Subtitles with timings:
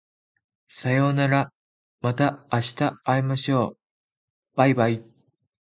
[0.65, 1.53] さようなら
[2.01, 3.77] また明日会いましょ
[4.55, 5.03] う baibai